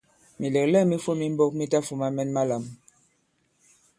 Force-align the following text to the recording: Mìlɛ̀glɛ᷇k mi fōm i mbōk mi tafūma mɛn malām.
Mìlɛ̀glɛ᷇k 0.39 0.87
mi 0.89 0.97
fōm 1.03 1.19
i 1.25 1.27
mbōk 1.33 1.51
mi 1.57 1.65
tafūma 1.71 2.07
mɛn 2.15 2.29
malām. 2.35 2.63